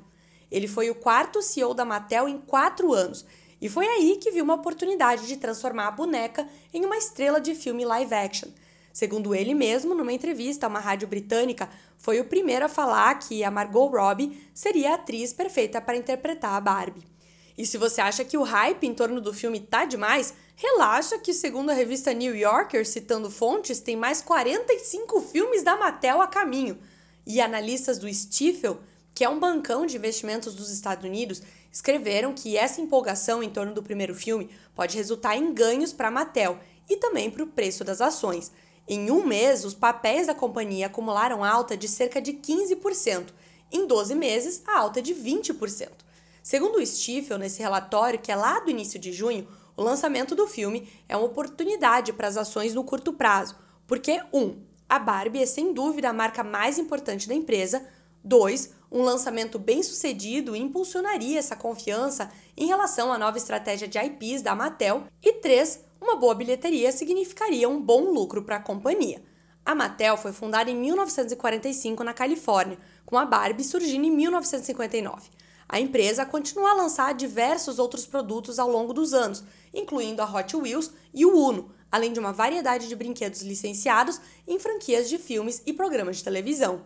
Ele 0.51 0.67
foi 0.67 0.89
o 0.89 0.95
quarto 0.95 1.41
CEO 1.41 1.73
da 1.73 1.83
Mattel 1.83 2.29
em 2.29 2.37
quatro 2.37 2.93
anos 2.93 3.25
e 3.59 3.67
foi 3.67 3.85
aí 3.87 4.17
que 4.17 4.31
viu 4.31 4.43
uma 4.43 4.53
oportunidade 4.53 5.27
de 5.27 5.37
transformar 5.37 5.87
a 5.87 5.91
boneca 5.91 6.47
em 6.73 6.85
uma 6.85 6.97
estrela 6.97 7.41
de 7.41 7.55
filme 7.55 7.83
live 7.83 8.13
action. 8.13 8.49
Segundo 8.93 9.35
ele 9.35 9.53
mesmo, 9.53 9.93
numa 9.93 10.13
entrevista 10.13 10.65
a 10.65 10.69
uma 10.69 10.79
rádio 10.79 11.07
britânica, 11.07 11.69
foi 11.97 12.19
o 12.21 12.25
primeiro 12.25 12.65
a 12.65 12.69
falar 12.69 13.15
que 13.15 13.43
a 13.43 13.51
Margot 13.51 13.87
Robbie 13.87 14.49
seria 14.53 14.91
a 14.91 14.95
atriz 14.95 15.33
perfeita 15.33 15.81
para 15.81 15.97
interpretar 15.97 16.53
a 16.53 16.61
Barbie. 16.61 17.14
E 17.57 17.65
se 17.65 17.77
você 17.77 18.01
acha 18.01 18.25
que 18.25 18.37
o 18.37 18.43
hype 18.43 18.85
em 18.85 18.93
torno 18.93 19.21
do 19.21 19.33
filme 19.33 19.59
tá 19.59 19.85
demais, 19.85 20.33
relaxa 20.55 21.17
que, 21.17 21.33
segundo 21.33 21.69
a 21.69 21.73
revista 21.73 22.13
New 22.13 22.35
Yorker, 22.35 22.85
citando 22.85 23.31
fontes, 23.31 23.79
tem 23.79 23.95
mais 23.95 24.21
45 24.21 25.21
filmes 25.21 25.63
da 25.63 25.77
Mattel 25.77 26.21
a 26.21 26.27
caminho. 26.27 26.77
E 27.25 27.39
analistas 27.39 27.97
do 27.97 28.13
Stifel, 28.13 28.79
que 29.13 29.23
é 29.23 29.29
um 29.29 29.39
bancão 29.39 29.85
de 29.85 29.95
investimentos 29.95 30.53
dos 30.53 30.69
Estados 30.69 31.05
Unidos, 31.05 31.41
escreveram 31.71 32.33
que 32.33 32.57
essa 32.57 32.81
empolgação 32.81 33.41
em 33.41 33.49
torno 33.49 33.73
do 33.73 33.83
primeiro 33.83 34.13
filme 34.13 34.49
pode 34.75 34.97
resultar 34.97 35.35
em 35.35 35.53
ganhos 35.53 35.93
para 35.93 36.09
a 36.09 36.11
Mattel 36.11 36.59
e 36.89 36.97
também 36.97 37.31
para 37.31 37.43
o 37.43 37.47
preço 37.47 37.83
das 37.83 38.01
ações. 38.01 38.51
Em 38.87 39.09
um 39.09 39.25
mês, 39.25 39.65
os 39.65 39.73
papéis 39.73 40.27
da 40.27 40.35
companhia 40.35 40.85
acumularam 40.85 41.43
alta 41.43 41.75
de 41.75 41.87
cerca 41.87 42.21
de 42.21 42.33
15%. 42.33 43.27
Em 43.71 43.87
12 43.87 44.13
meses, 44.13 44.61
a 44.67 44.77
alta 44.77 45.01
de 45.01 45.15
20%. 45.15 46.04
Segundo 46.45 46.77
o 46.77 46.85
Stifel, 46.85 47.39
nesse 47.39 47.59
relatório, 47.59 48.19
que 48.19 48.31
é 48.31 48.35
lá 48.35 48.59
do 48.59 48.69
início 48.69 48.99
de 48.99 49.11
junho, 49.11 49.47
o 49.75 49.81
lançamento 49.81 50.35
do 50.35 50.45
filme 50.45 50.87
é 51.09 51.17
uma 51.17 51.25
oportunidade 51.25 52.13
para 52.13 52.27
as 52.27 52.37
ações 52.37 52.71
no 52.71 52.83
curto 52.83 53.11
prazo, 53.13 53.55
porque 53.87 54.21
1. 54.31 54.39
Um, 54.39 54.61
a 54.87 54.99
Barbie 54.99 55.41
é 55.41 55.45
sem 55.47 55.73
dúvida 55.73 56.07
a 56.07 56.13
marca 56.13 56.43
mais 56.43 56.77
importante 56.77 57.27
da 57.27 57.33
empresa. 57.33 57.83
2. 58.23 58.75
Um 58.91 59.01
lançamento 59.01 59.57
bem 59.57 59.81
sucedido 59.81 60.55
impulsionaria 60.55 61.39
essa 61.39 61.55
confiança 61.55 62.31
em 62.55 62.67
relação 62.67 63.11
à 63.11 63.17
nova 63.17 63.39
estratégia 63.39 63.87
de 63.87 63.97
IPs 63.97 64.43
da 64.43 64.53
Mattel. 64.53 65.05
E 65.23 65.33
3. 65.33 65.83
Uma 65.99 66.15
boa 66.15 66.35
bilheteria 66.35 66.91
significaria 66.91 67.67
um 67.67 67.81
bom 67.81 68.11
lucro 68.13 68.43
para 68.43 68.57
a 68.57 68.61
companhia. 68.61 69.19
A 69.65 69.73
Mattel 69.73 70.15
foi 70.15 70.31
fundada 70.31 70.69
em 70.69 70.75
1945 70.75 72.03
na 72.03 72.13
Califórnia, 72.13 72.77
com 73.03 73.17
a 73.17 73.25
Barbie 73.25 73.63
surgindo 73.63 74.05
em 74.05 74.11
1959. 74.11 75.31
A 75.67 75.79
empresa 75.79 76.25
continua 76.25 76.71
a 76.71 76.75
lançar 76.75 77.13
diversos 77.13 77.79
outros 77.79 78.05
produtos 78.05 78.59
ao 78.59 78.69
longo 78.69 78.93
dos 78.93 79.13
anos, 79.13 79.43
incluindo 79.73 80.21
a 80.21 80.25
Hot 80.25 80.55
Wheels 80.55 80.91
e 81.13 81.25
o 81.25 81.35
Uno, 81.35 81.71
além 81.91 82.13
de 82.13 82.19
uma 82.19 82.31
variedade 82.31 82.87
de 82.87 82.95
brinquedos 82.95 83.41
licenciados 83.41 84.21
em 84.47 84.59
franquias 84.59 85.09
de 85.09 85.17
filmes 85.17 85.61
e 85.65 85.73
programas 85.73 86.17
de 86.17 86.23
televisão. 86.23 86.83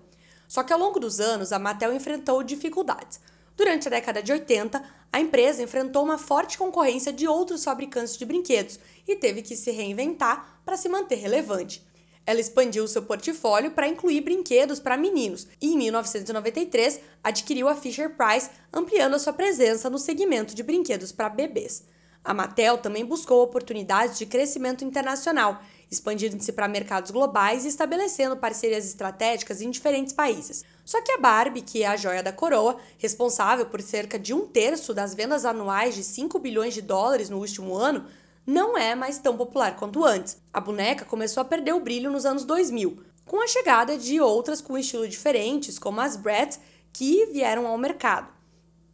Só 0.47 0.63
que 0.63 0.71
ao 0.71 0.79
longo 0.79 0.99
dos 0.99 1.19
anos, 1.19 1.51
a 1.51 1.59
Mattel 1.59 1.93
enfrentou 1.93 2.41
dificuldades. 2.41 3.19
Durante 3.55 3.87
a 3.87 3.91
década 3.91 4.23
de 4.23 4.31
80, 4.31 4.81
a 5.11 5.19
empresa 5.19 5.61
enfrentou 5.61 6.03
uma 6.03 6.17
forte 6.17 6.57
concorrência 6.57 7.11
de 7.11 7.27
outros 7.27 7.63
fabricantes 7.63 8.17
de 8.17 8.25
brinquedos 8.25 8.79
e 9.05 9.15
teve 9.15 9.41
que 9.41 9.55
se 9.55 9.71
reinventar 9.71 10.61
para 10.63 10.77
se 10.77 10.87
manter 10.87 11.15
relevante. 11.15 11.85
Ela 12.29 12.41
expandiu 12.41 12.87
seu 12.87 13.01
portfólio 13.01 13.71
para 13.71 13.87
incluir 13.87 14.21
brinquedos 14.21 14.79
para 14.79 14.95
meninos 14.95 15.47
e, 15.59 15.73
em 15.73 15.77
1993, 15.79 16.99
adquiriu 17.23 17.67
a 17.67 17.73
Fisher 17.73 18.15
Price, 18.15 18.51
ampliando 18.71 19.15
a 19.15 19.19
sua 19.19 19.33
presença 19.33 19.89
no 19.89 19.97
segmento 19.97 20.53
de 20.53 20.61
brinquedos 20.61 21.11
para 21.11 21.27
bebês. 21.27 21.85
A 22.23 22.31
Mattel 22.31 22.77
também 22.77 23.03
buscou 23.03 23.41
oportunidades 23.41 24.19
de 24.19 24.27
crescimento 24.27 24.85
internacional, 24.85 25.59
expandindo-se 25.89 26.51
para 26.51 26.67
mercados 26.67 27.09
globais 27.09 27.65
e 27.65 27.69
estabelecendo 27.69 28.37
parcerias 28.37 28.85
estratégicas 28.85 29.59
em 29.59 29.71
diferentes 29.71 30.13
países. 30.13 30.63
Só 30.85 31.01
que 31.01 31.11
a 31.11 31.17
Barbie, 31.17 31.63
que 31.63 31.81
é 31.81 31.87
a 31.87 31.97
joia 31.97 32.21
da 32.21 32.31
coroa, 32.31 32.77
responsável 32.99 33.65
por 33.65 33.81
cerca 33.81 34.19
de 34.19 34.35
um 34.35 34.45
terço 34.45 34.93
das 34.93 35.15
vendas 35.15 35.45
anuais 35.45 35.95
de 35.95 36.03
5 36.03 36.37
bilhões 36.37 36.75
de 36.75 36.83
dólares 36.83 37.27
no 37.27 37.39
último 37.39 37.75
ano, 37.75 38.05
não 38.49 38.75
é 38.75 38.95
mais 38.95 39.19
tão 39.19 39.37
popular 39.37 39.75
quanto 39.75 40.03
antes. 40.03 40.41
A 40.51 40.59
boneca 40.59 41.05
começou 41.05 41.39
a 41.41 41.45
perder 41.45 41.73
o 41.73 41.79
brilho 41.79 42.09
nos 42.09 42.25
anos 42.25 42.43
2000, 42.43 42.97
com 43.23 43.43
a 43.43 43.47
chegada 43.47 43.95
de 43.95 44.19
outras 44.19 44.59
com 44.59 44.75
estilo 44.75 45.07
diferentes, 45.07 45.77
como 45.77 46.01
as 46.01 46.15
Bratz, 46.15 46.59
que 46.91 47.27
vieram 47.27 47.67
ao 47.67 47.77
mercado. 47.77 48.27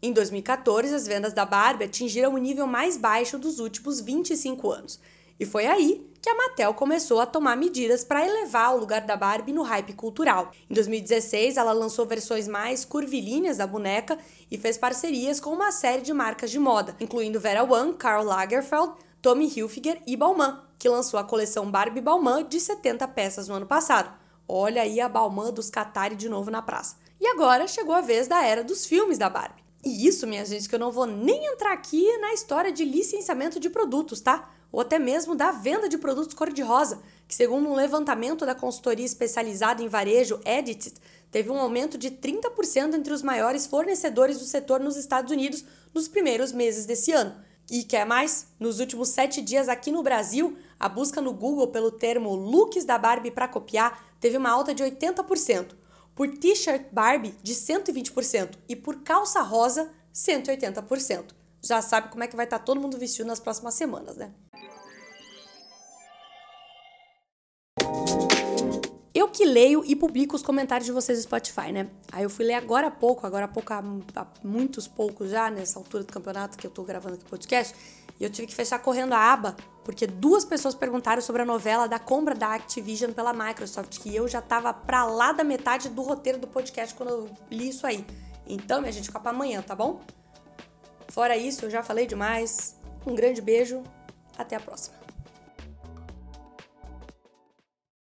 Em 0.01 0.12
2014, 0.12 0.93
as 0.93 1.07
vendas 1.07 1.31
da 1.31 1.45
Barbie 1.45 1.85
atingiram 1.85 2.33
o 2.33 2.38
nível 2.38 2.67
mais 2.67 2.97
baixo 2.97 3.39
dos 3.39 3.59
últimos 3.59 4.01
25 4.01 4.69
anos. 4.69 5.00
E 5.39 5.45
foi 5.45 5.65
aí 5.65 6.05
que 6.21 6.29
a 6.29 6.35
Mattel 6.35 6.74
começou 6.74 7.21
a 7.21 7.25
tomar 7.25 7.55
medidas 7.55 8.03
para 8.03 8.25
elevar 8.25 8.75
o 8.75 8.79
lugar 8.79 9.01
da 9.01 9.15
Barbie 9.15 9.53
no 9.53 9.63
hype 9.63 9.93
cultural. 9.93 10.51
Em 10.69 10.74
2016, 10.74 11.55
ela 11.55 11.71
lançou 11.71 12.05
versões 12.05 12.45
mais 12.45 12.83
curvilíneas 12.83 13.57
da 13.57 13.67
boneca 13.67 14.17
e 14.51 14.57
fez 14.57 14.77
parcerias 14.77 15.39
com 15.39 15.51
uma 15.51 15.71
série 15.71 16.01
de 16.01 16.13
marcas 16.13 16.51
de 16.51 16.59
moda, 16.59 16.95
incluindo 17.00 17.39
Vera 17.39 17.63
Wang, 17.63 17.95
Karl 17.97 18.25
Lagerfeld, 18.25 18.93
Tommy 19.25 19.48
Hilfiger 19.48 20.03
e 20.05 20.15
Balmain, 20.15 20.55
que 20.77 20.88
lançou 20.88 21.20
a 21.20 21.24
coleção 21.24 21.72
Barbie 21.72 22.00
Balmain 22.00 22.46
de 22.48 22.60
70 22.60 23.08
peças 23.08 23.48
no 23.48 23.55
ano 23.55 23.65
passado. 23.65 24.15
Olha 24.48 24.84
aí 24.84 25.01
a 25.01 25.10
Balmain 25.10 25.51
dos 25.51 25.72
Qatari 25.72 26.15
de 26.15 26.29
novo 26.29 26.51
na 26.51 26.62
praça. 26.62 26.98
E 27.20 27.25
agora 27.25 27.67
chegou 27.67 27.96
a 27.96 28.01
vez 28.01 28.27
da 28.27 28.46
era 28.46 28.63
dos 28.63 28.86
filmes 28.86 29.17
da 29.17 29.27
Barbie. 29.27 29.63
E 29.84 30.05
isso, 30.05 30.27
minha 30.27 30.46
gente, 30.46 30.70
que 30.70 30.75
eu 30.75 30.79
não 30.79 30.91
vou 30.91 31.08
nem 31.08 31.44
entrar 31.48 31.74
aqui 31.74 32.05
na 32.20 32.36
história 32.36 32.72
de 32.72 32.86
licenciamento 32.86 33.60
de 33.60 33.67
produtos, 33.67 34.22
tá? 34.22 34.48
Ou 34.72 34.82
até 34.82 35.00
mesmo 35.00 35.34
da 35.34 35.51
venda 35.51 35.89
de 35.89 35.98
produtos 35.98 36.36
cor-de-rosa, 36.36 37.01
que 37.27 37.34
segundo 37.34 37.67
um 37.67 37.74
levantamento 37.74 38.46
da 38.46 38.53
consultoria 38.53 39.08
especializada 39.08 39.82
em 39.82 39.88
varejo 39.88 40.39
Edit, 40.46 40.94
teve 41.32 41.50
um 41.50 41.60
aumento 41.60 41.98
de 41.98 42.12
30% 42.12 42.94
entre 42.94 43.12
os 43.12 43.24
maiores 43.24 43.65
fornecedores 43.65 44.38
do 44.38 44.46
setor 44.46 44.79
nos 44.79 44.96
Estados 44.96 45.32
Unidos 45.32 45.65
nos 45.96 46.08
primeiros 46.08 46.51
meses 46.51 46.86
desse 46.86 47.12
ano. 47.12 47.44
E 47.69 47.84
quer 47.84 48.05
mais? 48.05 48.48
Nos 48.60 48.79
últimos 48.79 49.10
sete 49.10 49.41
dias 49.41 49.67
aqui 49.67 49.91
no 49.91 50.03
Brasil, 50.03 50.57
a 50.79 50.88
busca 50.88 51.19
no 51.19 51.34
Google 51.34 51.67
pelo 51.67 51.91
termo 51.91 52.36
looks 52.36 52.86
da 52.86 52.98
Barbie 52.98 53.31
para 53.31 53.48
copiar 53.48 54.15
teve 54.19 54.38
uma 54.38 54.51
alta 54.51 54.74
de 54.74 54.84
80% 54.84 55.75
por 56.13 56.27
t-shirt 56.29 56.88
Barbie 56.91 57.36
de 57.41 57.53
120% 57.53 58.57
e 58.69 58.75
por 58.75 59.01
calça 59.01 59.41
rosa 59.41 59.91
180%. 60.13 61.25
Já 61.62 61.81
sabe 61.81 62.10
como 62.10 62.24
é 62.24 62.27
que 62.27 62.36
vai 62.36 62.45
estar 62.45 62.60
tá 62.60 62.63
todo 62.65 62.79
mundo 62.79 63.00
vestido 63.00 63.25
nas 63.25 63.39
próximas 63.39 63.74
semanas, 63.74 64.15
né? 64.15 64.31
Que 69.36 69.44
leio 69.44 69.84
e 69.86 69.98
publico 69.98 70.34
os 70.34 70.42
comentários 70.42 70.86
de 70.86 70.94
vocês 70.94 71.18
no 71.18 71.24
Spotify, 71.25 71.70
né? 71.70 71.89
Aí 72.10 72.24
eu 72.24 72.30
fui 72.30 72.46
ler 72.46 72.54
agora 72.54 72.88
há 72.88 72.92
pouco, 72.92 73.27
agora 73.27 73.44
há 73.44 73.48
pouco, 73.50 73.74
há, 73.74 73.84
muitos 74.42 74.88
poucos 74.88 75.30
já, 75.30 75.51
nessa 75.51 75.77
altura 75.77 76.06
do 76.06 76.13
campeonato 76.13 76.58
que 76.58 76.65
eu 76.65 76.72
tô 76.72 76.84
gravando 76.84 77.15
aqui 77.15 77.25
o 77.25 77.30
podcast, 77.30 77.75
e 78.18 78.24
eu 78.24 78.30
tive 78.30 78.48
que 78.48 78.56
fechar 78.56 78.80
correndo 78.80 79.12
a 79.12 79.34
aba, 79.34 79.58
porque 79.84 80.08
duas 80.08 80.46
pessoas 80.46 80.74
perguntaram 80.74 81.22
sobre 81.22 81.42
a 81.42 81.46
novela 81.46 81.86
da 81.86 82.00
compra 82.00 82.34
da 82.34 82.54
Activision 82.54 83.12
pela 83.12 83.34
Microsoft, 83.34 84.00
que 84.00 84.15
eu 84.15 84.25
já 84.25 84.42
tava 84.42 84.74
pra 84.74 85.04
lá 85.04 85.34
da 85.34 85.44
metade 85.44 85.89
do 85.89 86.01
roteiro 86.01 86.39
do 86.39 86.48
podcast 86.48 86.96
quando 86.96 87.10
eu 87.10 87.30
li 87.51 87.68
isso 87.68 87.86
aí. 87.86 88.06
Então, 88.48 88.80
minha 88.80 88.94
gente, 88.94 89.08
fica 89.08 89.20
pra 89.20 89.32
amanhã, 89.32 89.62
tá 89.62 89.75
bom? 89.75 90.00
Fora 91.10 91.36
isso, 91.36 91.65
eu 91.65 91.70
já 91.70 91.84
falei 91.84 92.08
demais. 92.08 92.77
Um 93.06 93.13
grande 93.13 93.42
beijo, 93.42 93.84
até 94.38 94.56
a 94.56 94.62
próxima. 94.62 95.04